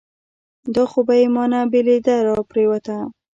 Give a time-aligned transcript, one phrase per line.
[0.75, 2.97] دا خو بهٔ چې مانه بېلېده راپرېوته